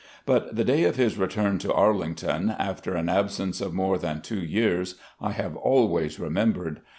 [0.25, 4.41] But the day of his return to Arlington, after an absence of more than two
[4.43, 6.81] years, I have always remembered.